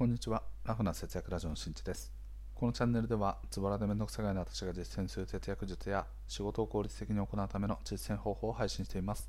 [0.00, 0.42] こんにちは。
[0.64, 2.10] ラフな節約ラジオのしんちです。
[2.54, 9.28] このチャンネルでは、ズボラでめんどくさがいの私が実践する節約術や仕事を効率的に行うための実践方法を配信しています。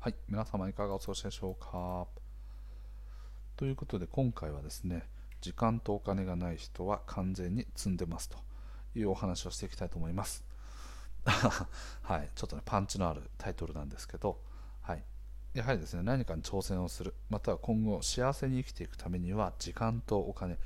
[0.00, 2.08] はい、皆様いかがお過ごしでしょうか。
[3.56, 5.04] ということで、今回はですね、
[5.40, 8.38] 時間とお金がない人は完全に積んでますと
[8.96, 10.42] いうお話をしていきたいと思います。
[12.02, 14.40] はい、ちょっとね、パンチのあるタイトルなんですけど、
[15.56, 20.58] やはりですね何かに挑戦をするまたは今後幸せに生きていくためには時間とお金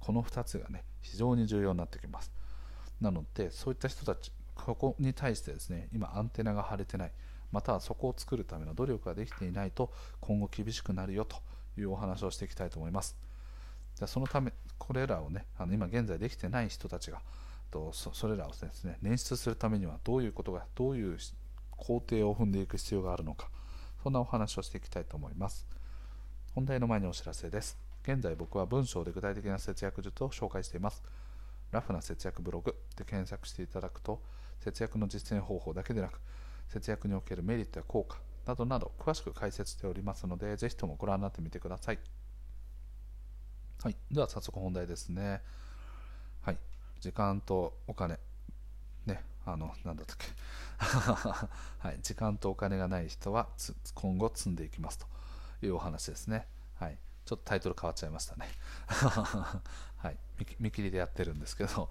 [0.00, 2.32] この2つがね非常に重要になってきます。
[2.98, 7.12] なのでそういった人たちここに対してですね今アンテナが張れてない
[7.52, 11.36] またはそこを作るための努力ができていないと今後厳しくなるよと
[11.78, 13.16] いうお話をしていきたいと思います。
[14.00, 17.20] でそのためこれらをねあの今現在できてない人たちが
[17.70, 21.18] とそれらをですね捻出するためにはどういうことがどういう
[21.76, 23.50] 工程を踏んでいく必要があるのか
[24.02, 25.66] そんなお話をしていきたいと思います。
[26.54, 27.78] 本題の前にお知らせです。
[28.02, 31.02] 現在僕は文章で具体的な節約術を紹介しています。
[31.70, 34.22] ラフな節約ブログで検索していただくと、
[34.60, 36.20] 節約の実践方法だけでなく、
[36.68, 41.98] 節約におけるメリットや効果などなど詳しく解説しておりますので、ぜひともご覧になってみてください。
[43.82, 43.96] はい。
[44.10, 45.42] では早速本題ですね。
[46.40, 46.58] はい。
[47.00, 48.18] 時間とお金。
[49.06, 49.22] ね。
[49.44, 50.26] あの、なんだったっけ。
[50.78, 53.48] はい、時間とお金がない人は
[53.94, 55.06] 今後積んでいきますと
[55.62, 56.46] いうお話ですね。
[56.78, 58.46] はい、ちょっとタイトル変わっちゃいましたね。
[59.98, 60.16] はい、
[60.60, 61.90] 見切りでやってるんですけど、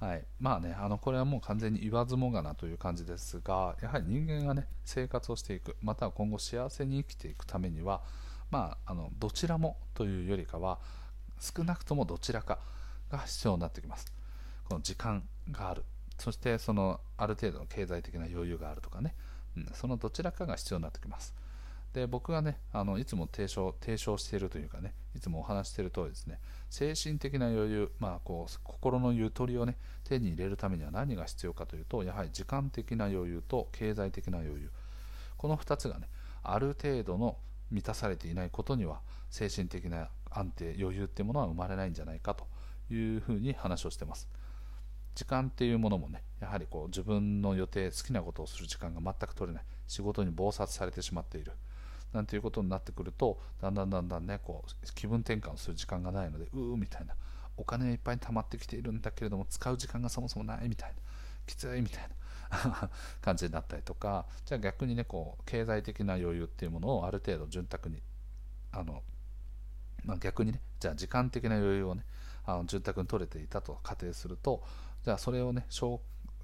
[0.00, 8.02] はい、まあね、あのこれはもう完全に言わずもがなという感じですが、やはり人間がね、生活をしていく、または今後幸せに生きていくためには、
[8.50, 10.78] まあ、あのどちらもというよりかは、
[11.40, 12.60] 少なくともどちらか
[13.10, 14.12] が必要になってきます。
[14.64, 15.84] この時間がある
[16.18, 19.14] そしてそのある程度の経済的な余裕があるとかね、
[19.56, 21.34] うん、そのどちらかが必要になってきます。
[21.94, 26.38] で僕がねあのいつも提唱提唱しているというかねいつもお話している通りですね。
[26.68, 34.70] 精神的な余裕、まあ、こう心のゆとりをね手に入れるためには何が必要かというとやはり時間的な余裕と経済的な余裕。
[35.36, 36.08] この2つがね
[36.42, 37.36] ある程度の
[37.70, 42.46] 満たされていないことには精神的な安定余裕っていうものは生まれないんじゃないかと
[42.90, 44.28] いうふうに話をしてます。
[45.18, 49.64] 時間っていうものもねやはりこう自分の予定好きなことをする時間が全く取れない。
[49.88, 51.50] 仕事に忙殺されてしまっている。
[52.12, 57.14] なんていうことになってくるとだんだんだんだんねこう気分転換をする時間がないのでうーみたいな。
[57.56, 60.94] お金がいっぱい溜まってきているんだけれども使う時間がそもそもないみたいな。
[61.48, 62.08] きついみたい
[62.52, 62.88] な。
[63.20, 64.24] 感じになったりとか。
[64.44, 68.00] じゃあ逆にねこう経済的な余裕っていうものをある程度潤沢に
[68.70, 69.02] あの、
[70.04, 72.04] まあ、逆にねじゃあ時間的な余裕をね
[72.50, 74.62] あの潤沢に取れていたと仮定すると
[75.04, 75.66] じゃあそれをね、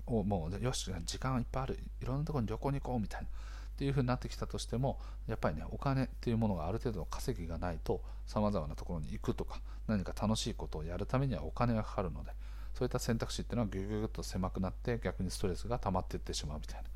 [0.06, 3.26] をもうよし、時間いっぱいある、いろんなところに旅行に行こうみたいな。
[3.26, 12.30] っていう風になってきたとしても、やっぱりね、お金っていうものがある程度の稼ぎがないと、さまざまなところに行くとか、何か楽しいことをやるためにはお金がかかるので、
[12.74, 16.88] そういった選択肢っていうのはぎゅぎゅぎゅっと狭くなって、逆にストレスが溜まっていってしまうみたいな、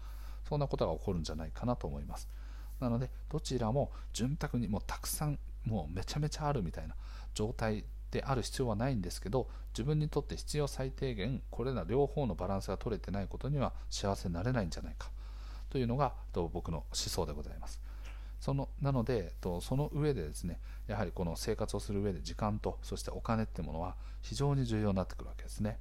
[0.49, 2.29] そんなことが起こるんじゃないかなと思います。
[2.79, 6.95] なので、どちらも潤沢にもうたくさん、もうめちゃめちゃあるみたいな
[7.35, 15.11] 状態である必要はないんですけど自分にとって必要最低限これら両方のバランスが取れてないことには幸せになれないんじゃないか。
[15.71, 17.81] というのが僕の思想でございます。
[18.41, 25.79] そのなのでその上でですねやはりこの生活をする上で時間とそしてお金ってものは非常に重要になってくるわけですね。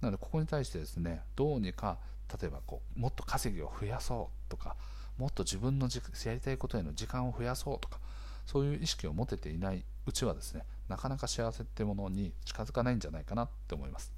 [0.00, 1.98] なのでここに対してですねどうにか
[2.40, 4.76] 例えばこうもっと稼ぎを増やそうとか
[5.18, 5.88] もっと自分の
[6.24, 7.98] やりたいことへの時間を増やそうとか
[8.46, 14.12] そういう意識を持てていないうちはですねなかなか幸せってものに近づかないんじゃないかなって思います。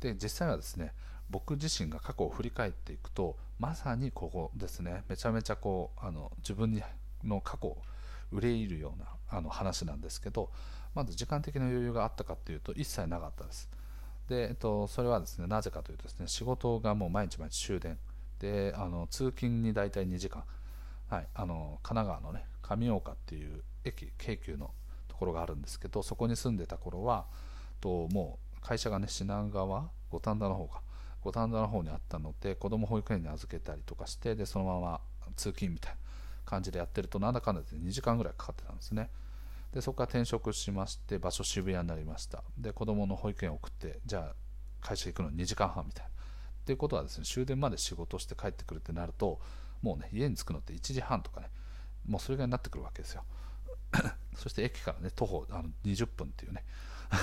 [0.00, 0.92] で実際はですね
[1.30, 6.80] 僕自身が過去を振り返っていくとまさにここですねめちゃめちゃこうあの自分
[7.24, 7.78] の過去を
[8.30, 10.50] 憂いるようなあの話なんですけど
[10.94, 13.68] まず時間的な余裕があったかっていうと一切なかったです。
[14.28, 17.98] で、えっと、それはですねなぜかというとですね仕事がもう毎日毎日終電。
[18.38, 20.44] であの通勤に大体2時間。
[21.08, 24.70] はい、あの神奈川のね上岡っていう駅京急の
[25.08, 27.26] ところがあるんですけどそこに住んでた頃は
[27.80, 30.80] ともう会社がね品川五反田の方が
[31.22, 35.00] 五反田の方にあったので子供保育園に預けたりとかしてでそのまま
[35.36, 35.98] 通勤みたいな
[36.44, 39.10] 感じでやってるとなんだかんだで2時間ぐらいかかってたんですね。
[39.72, 42.44] でそこから転職しまして場所渋谷になりました。
[42.56, 44.34] で子供の保育園送ってじゃあ
[44.80, 46.10] 会社行くのに2時間半みたいな。
[46.10, 46.12] っ
[46.64, 49.40] ていうことはですね終電まで仕事して帰ってくるってなると
[49.84, 51.50] もうね家に着くのって1時半とかね
[52.08, 53.22] もうそれぐらいになってくるわけですよ。
[54.34, 56.64] そして駅からね徒歩あの20分っていうね。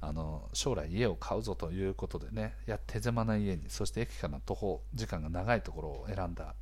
[0.00, 6.54] あの将来家を買うぞということでねや手狭な家にそして駅からの徒歩時間が長いところを選んだ、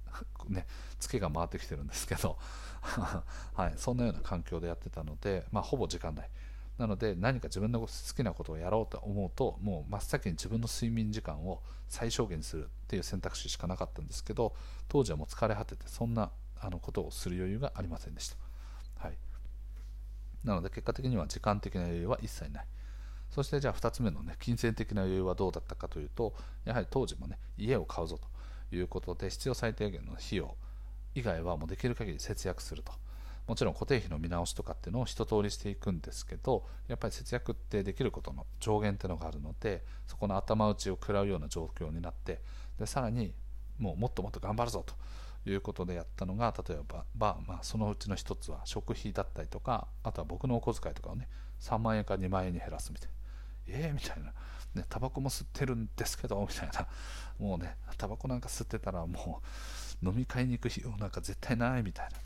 [0.48, 0.66] ね、
[0.98, 2.38] ツケが回ってきてるんですけど、
[3.54, 6.30] はい、そんなような環境でやってたので、まあ、ほぼ時間ない
[6.78, 14.54] なので何か自分の好きなことをやろうと思うともう真っ先に自分の睡眠時間を最小限にするっていう選択肢しかなかったんですけど
[14.88, 16.30] 当時はもう疲れ果ててそんな
[16.60, 18.36] あのことをする余裕がありませんでした、
[18.98, 19.16] はい、
[20.44, 22.66] なので結果的には時間的な余裕は一切ない。
[23.30, 26.32] そしてじゃあ2つ目のね金銭的な余裕はどうだったかというと
[26.64, 28.18] やはり当時もね家を買うぞ
[28.70, 30.54] ということで必要最低限の費用
[31.14, 32.92] 以外はもうできる限り節約すると。
[33.46, 42.40] もちろん固定費の見直しとかっていうのを一通りしていくんですけどやっぱり節約ってできることの上限っていうのがあるのでそこの頭打ちを食らうような状況になって
[42.78, 43.32] でさらに
[43.78, 44.94] もうもっともっと頑張るぞと。
[45.50, 47.04] いうことでやったのが例えば、
[47.46, 51.28] まあ、そのうちの一つは食費だったりとかあとは僕のお小遣いとかをね
[51.60, 53.14] 3万円か2万円に減らすみたいな。
[53.68, 54.32] ええー、みたいな。
[54.74, 56.86] ね、タバコも吸ってるんですけどみたいな。
[57.38, 59.40] もうねタバコなんか吸ってたらも
[60.02, 62.18] う飲み会に行く費用なんか絶対ないみたいな。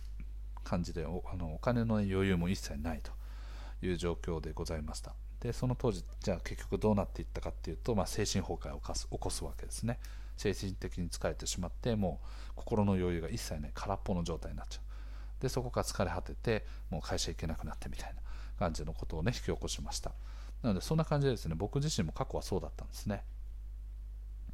[0.70, 3.10] 感じでおあのお金の余裕も一切ないと
[3.84, 5.14] いう状況でございました。
[5.40, 9.98] でその当時じゃあ結局どうなっていったかっていうと、まあ、精神崩壊を起こす起こすわけですね。
[10.36, 12.20] 精神的に疲れてしまっても
[12.50, 15.42] う心の余裕が一切ない空っぽの状態になっちゃう。
[15.42, 18.20] でそこから疲れ果ててもう会社行けなくなってみたいな
[18.58, 20.12] 感じのことをね引き起こしました。
[20.62, 23.24] なのでそんな感じでですね僕自身も過去はそうだったんですね。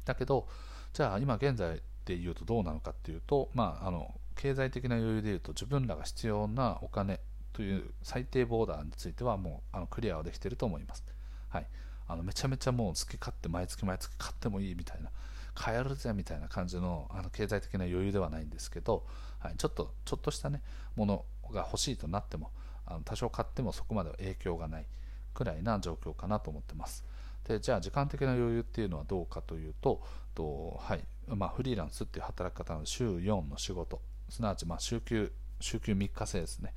[0.05, 0.47] だけど
[0.93, 7.19] じゃあ今現在で言うとどうなのかっていうとまああの経済的な余裕でいうと自分らが必要なお金
[7.53, 11.03] という最低ボーダーについてはもうあのクリアはできていると思います。
[11.49, 11.67] はい、
[12.07, 15.09] あのめちゃめちゃもう好き勝手毎月毎月買ってもいいみたいな
[15.55, 19.05] 買えるぜみたいな感じのあの経済的な余裕ではないんですけど、
[19.39, 20.61] はい、ちょっとちょっとしたね
[20.95, 22.51] ものが欲しいとなっても
[22.85, 24.85] あの多少買ってもそこまでは影響がない
[25.33, 27.03] くらいな状況かなと思ってます。
[27.47, 30.03] でじゃあ時間的な余裕っていうのはどうかというと
[30.35, 36.73] と、はいまあ、フリーランスっていう働き方の週4の仕事すなわちま週休週休3日制ですね。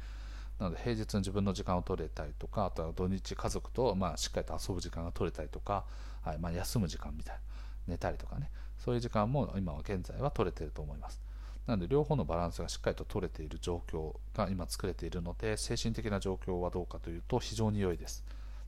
[0.59, 5.85] なので平日に自分の時間を取れたりとかあとは土日家族とまあしっかりと遊ぶ時間が取れたりとか、
[6.23, 7.41] はいまあ、休む時間みたいな
[7.89, 8.51] 寝たりとかね。
[8.79, 11.21] そういう時間も今は現在は取れていると思います。
[11.67, 18.25] なので両方のバランスがしっかりと取れている状況が今作れているので精神的な状況はどうかというと非常に良いです、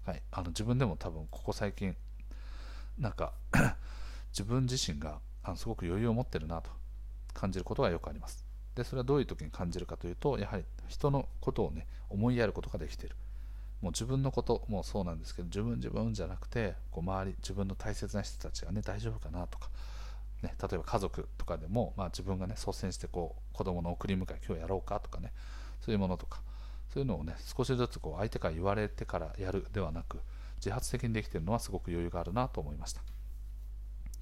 [0.06, 1.96] はい、あの自分でも多分ここ最近
[2.99, 3.32] なんか
[4.31, 6.70] 自分自身があのすごく余裕を持ってるなと
[7.35, 8.51] 感じることがよくあります。
[8.75, 13.17] でそれはどういう時に感じるかというとやはり人のことをね思いやることができている。
[13.83, 19.71] もう自分のこともそうなんですけど自分自分じゃなくてこう周り自分の大切な人たちがね大丈夫かなとか、
[20.41, 25.33] ね、例えば家族とかでも、まあ、自分がね率先してこう子供の送り迎え今日やろうかとかね
[25.81, 26.43] そういうものとか
[26.95, 30.21] そういうのをね少しずつこう相手から言われてからやるではなく
[30.59, 33.03] 自発的にできているのはすごく余裕があるなと思いました。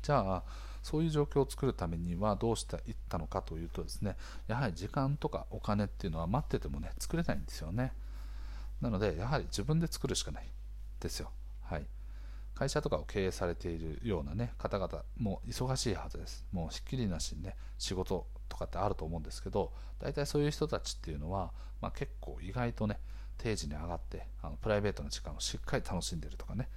[0.03, 0.43] じゃあ
[0.83, 4.17] そういう状況を作るためにはどうしていったのかというとですね
[4.49, 7.93] やはり時間とかお金っていうのは待っててもね作れないんですよね。
[8.81, 10.47] なのでやはり自分で作るしかない
[11.01, 11.31] ですよ。
[11.63, 11.87] はい。
[12.55, 16.47] 会社とかを経営されているようなね方々も忙しいはずです。
[16.53, 22.99] もうひっきりなしにね仕事とかってあると思うんですけど大体そういう人たちっていうのは、まあ、結構意外とね
[23.39, 26.69] 定時に上がってあのプライベートな時間をしっかり楽しんでるとかね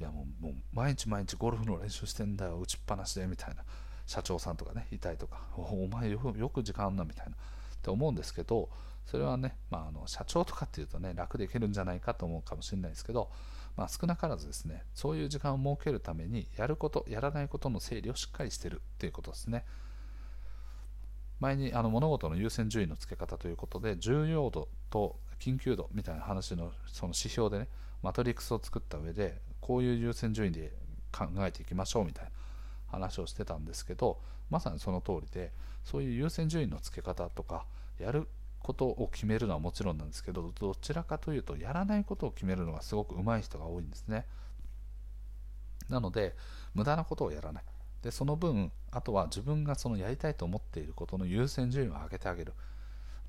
[0.00, 3.62] いやもうもう毎日毎日ゴルフの練習してんだよ打ちっぱなしでみたいな。
[4.06, 5.40] 社長さんとかねいたりとか。
[5.56, 7.32] お前よく時間あんなみたいな。
[7.32, 7.36] っ
[7.82, 8.68] て思うんですけど
[9.06, 13.30] それはね、まあ、あの社長とかっていうとね楽でいけるんじゃないかと思うかもしれないですけど、
[13.76, 19.64] まあ、少なからずですねそういう時間を設けるためにやることやらないことの整理をしっかりしてるっていうことですね。
[21.40, 27.68] 前にあの物事の優先順位のつけ方ということで重要度と緊急度みたいな話のその指標でね
[28.02, 30.72] マトリックスを作った上でこういう優先順位で
[31.12, 32.30] 考えていきましょうみたいな
[32.86, 35.52] 話をしてたんですけどまさにその通りで
[35.84, 37.64] そういう優先順位のつけ方とか
[37.98, 38.28] やる
[38.60, 44.26] ことを決めるのはもちろんなんですけどどちらかというとやらないことを決めるのがすごく上手い人が多いんですね。
[45.88, 46.36] なので
[46.74, 47.64] 無駄なことをやらない。
[48.02, 52.54] でその分あとは自分がそのやりたいと思っていることの優先順位を上げてあげる、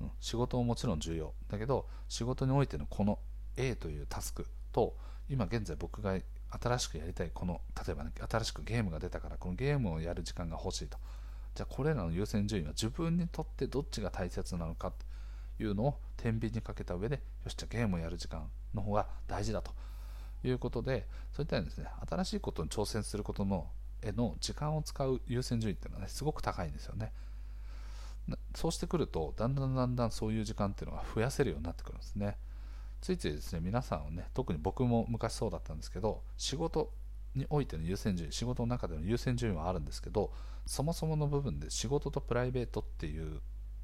[0.00, 1.34] うん、仕事ももちろん重要。
[1.48, 3.18] だけど仕事においてのこの
[3.56, 4.96] A というタスクと
[5.28, 6.18] 今現在僕が
[6.60, 10.98] 新しくやりたいこの例えば、ね、新しくゲームが出たからこのゲームをやる時間が欲しいと。
[11.54, 14.90] じゃあこれらの優先順位は自分にとってどっちが大切なのか
[15.58, 19.72] というのを天秤にかけた上でよしじゃあゲームをやる時間の方が大事だと。
[20.44, 23.68] いうことでそういったようにですね新しいことに挑戦することの
[24.02, 27.12] への時間を使う優先順位っていうのはねすごく高いんですよね。
[28.54, 32.36] そうしてくるとだんだんだんだんそういう時間っていうのが増やせるようになってくるんですね。
[33.02, 36.92] ついついですね皆さんはね特に僕も昔そうだったんですけど仕事
[37.34, 40.32] においての優先順位仕事の中での優先順位はあるんですけど
[40.66, 43.40] そもそもの部分で仕事とプライベートっていう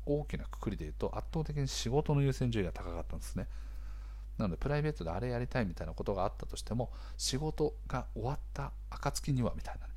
[0.07, 3.47] 大きなくくりで言うと圧倒的に仕事の優先順位が高かったんですね。
[4.39, 9.93] なのでプライベートであれやりたいみたいなことがあったとしても仕事が終わった暁にはみたいなね、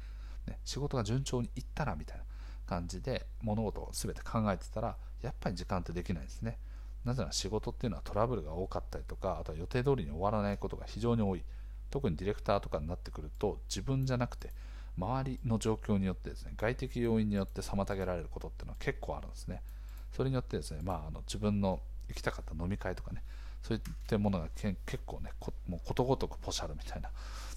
[0.48, 2.24] ね、仕事が順調にいったらみたいな
[2.66, 6.58] 感じで物事を全て考えてたらやっぱり時間ってできないですね。
[7.05, 11.43] なぜなら仕事っていうのはトラブルが多かったりとかあとは予定通りに終わらないことが非常に多い。
[11.89, 14.50] 特にディレクターとかになってくると自分じゃなくて
[14.98, 19.62] 周りの状況によってですね外的要因によって妨げられることっていうのは結構あるんですね。
[20.15, 21.79] それによってですね、まあ、あの自分の
[22.10, 23.24] 行きたかった飲み会とかね
[23.62, 25.31] そういったものが結構ね
[25.67, 27.12] もうことごとくポシャルみたいな。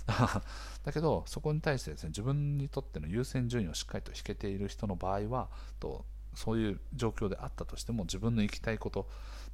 [0.84, 5.48] だけどそこに対してですね自分にとっての優先順位をしっかりと引けている人の場合は
[5.80, 6.04] と
[6.36, 9.08] そういう状況であったとしても自分の行きたいこと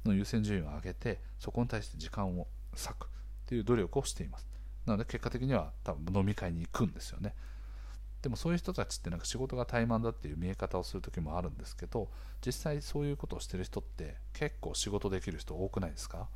[0.05, 3.07] の優先順位を上げてそこに対して時間を割く
[3.45, 4.47] という努力をしています。
[4.85, 7.35] なので結果的には多分飲み会に行くんですよね。
[8.21, 12.11] でもそういう人たちってなんか仕事が怠慢だっていう見え方をする時もあるんですけど
[12.45, 16.29] 実際そういうことをしてる人って結構仕事できる人多くないですか？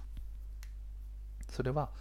[1.51, 1.91] それは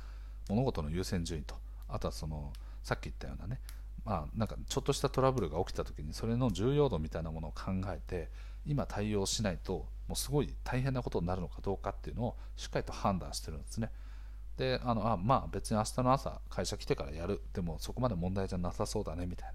[0.49, 3.61] 物事の優先順位とあとはそのさっき言ったようなね
[4.05, 8.31] まあなんかちょっとしたトラブルが起きた時にそれの重要度みたいなものを考えて
[8.67, 13.91] 今対応しないともうすごい大変なことになるのかどうかっていうのをしっかりと判断してるんですね。
[14.57, 17.41] であのあまあ別に明日の朝会社来てからやる。
[17.53, 19.55] でもそこまで問題じゃなさそうだねみたいな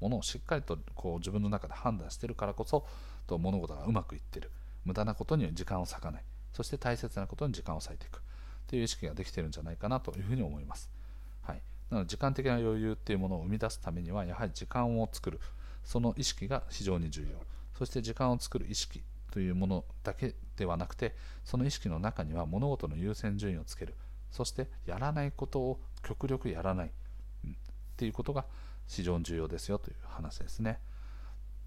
[0.00, 2.86] ものをしっかりとこう自分の中で判断してるからこそ
[3.26, 4.50] と物事がうまくいってる。
[4.84, 6.24] 無駄なことに時間を割かない。
[6.52, 8.22] そして大切なことに時間を割いていく。
[8.68, 10.90] という意識ができてるんじゃないかなというふうに思います、
[11.90, 15.40] なので時間的な余裕っていうものを生み出すためにはやはり時間を作る。
[15.84, 17.28] その意識が非常に重要。
[17.78, 21.14] そして時間を作る意識というものだけではなくて
[21.44, 23.94] その意識の中には物事の優先順位をつける。
[24.30, 26.90] そしてやらないことを極力やらない、
[27.44, 27.54] うん、っ
[27.96, 28.44] ていうことが
[28.86, 30.80] 非常に重要ですよという話ですね。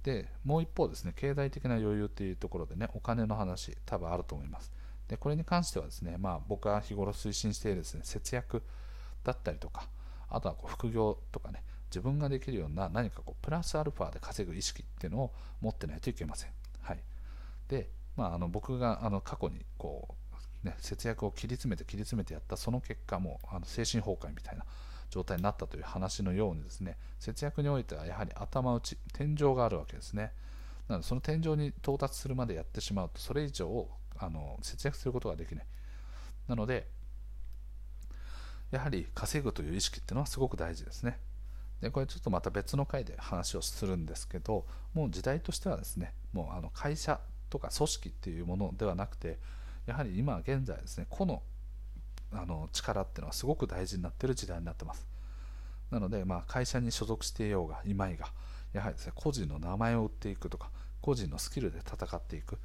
[0.03, 4.71] で、もう一方ですね、経済的な余裕っていうところでね、お金の話、多分あると思います。
[5.07, 8.63] で、これに関してはですね、まあ僕が日頃推進しているですね、節約
[9.23, 9.87] だったりとか、
[10.31, 16.51] あとはこう副業とかね、自分ができるような何かこうプラスアルファで稼ぐ意識っていうのを持ってないといけません。
[16.81, 16.99] はい。
[17.67, 20.15] で、まあ、あの僕があの過去にこ
[20.63, 24.65] う、ね、節約を切り詰めて切り詰めてやったその結果もあの精神崩壊みたいな
[25.09, 30.31] 状態になったという話のようにですね節約においてはやはり頭打ち天井があるわけですね
[30.87, 35.65] なのでその天井に到達するまでやってしまうとそれ以上あの節約することができない
[36.47, 36.87] なので
[38.71, 41.19] やはり稼ぐという意識っていうのはすごく大事ですね。
[41.81, 49.39] でこれちょっとまた別の回で話をするんですけどもう時代としてはですねもうあの会社とか組織っていうものではなくて
[49.87, 51.41] やはり今現在ですね個の
[52.33, 55.05] あの力っていうのはすごく大事になってる時代になってます。
[55.89, 58.31] なので、まあ、会社に所属していようがいまいが
[58.71, 60.69] やはりですね個人の名前を売っていくとか
[61.01, 62.57] 個人のスキルで戦っていくっ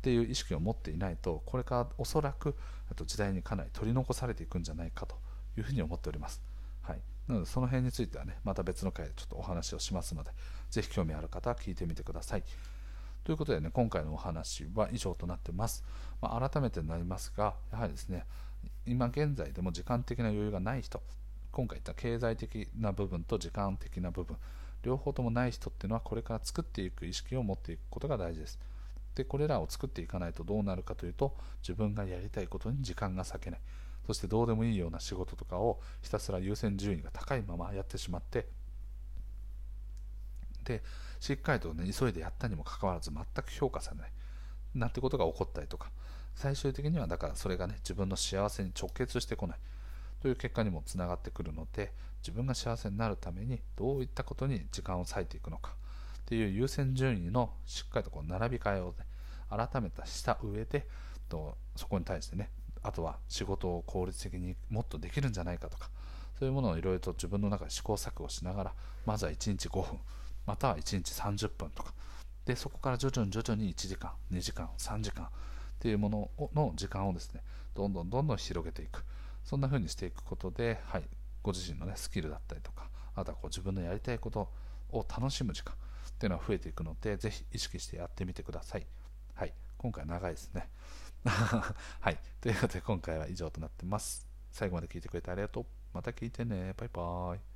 [0.00, 2.56] ていう意識を持っていないとこれからおそらく
[3.04, 5.16] 時代にかなり取り残されていくんじゃないかと
[5.60, 6.42] いうふうに思っております、
[6.82, 10.30] はい、なのでその辺についてはねまた別の回でちょっとお話をしますので
[10.70, 12.44] ぜひ興味ある方は聞いてみてください。
[13.22, 15.84] ということでね今回のお話は以上となってます、
[16.22, 18.24] まあ、改めてになりますがやはりですね
[18.86, 21.02] 今現在でも時間的な余裕がない人
[21.52, 24.36] 今回言った経済的な部分と時間的な部分
[24.82, 28.58] 両方ともない人っていうのはこれから作っていく意識を持っていくことが大事です。
[29.14, 33.60] でこれらを作っていかないとどうなるかというと自分がやりたいことに時間が割けない。
[34.10, 38.48] そしてどうでもいいような仕事とかをひたすら優先順位が高いままやってしまって
[40.64, 40.82] で
[41.20, 44.10] しっかりとね急いでやったにもかかわらず全く評価されない。
[44.74, 45.92] なんてことが起こったりとか。
[46.34, 49.58] 最終的にはだからそれがね自分の幸せに直結してこない。
[50.20, 55.74] という結果にもつながってくるので自分が幸せになるためにどういったことに時間を割いていくのか。
[56.22, 59.06] っていう優先順位のしっかりとこう並び替えを、ね、
[59.48, 60.86] 改めたした上で
[61.28, 62.50] とそこに対してね
[62.82, 65.90] あとは仕事を効率的にもっとできるんじゃないかとか
[66.38, 69.98] そういうものをいろいろと自分の中で試行錯誤しながらまずは1日5分
[70.46, 71.92] または1日30分とか
[72.46, 75.28] でそこから徐々に徐々に1時間2時間3時間っ
[75.78, 77.42] ていうものの時間をですね
[77.74, 79.04] どんどんどんどん広げていく。
[79.44, 81.02] そんな風にしていくことで、はい、
[81.42, 84.48] ご自身の、ね、スキルだったりとかあとはこう自分のやりたいこと
[84.92, 88.86] を楽しむ時間っていうのは増えていくのでぜひ意識してやってみてください。
[89.34, 90.68] はい今回長いですね。
[92.00, 92.18] はい。
[92.40, 94.26] ということで今回は以上となってます。
[94.50, 95.66] 最後まで聞いてくれてありがとう。
[95.92, 96.74] また聞いてね。
[96.76, 97.49] バイバーイ。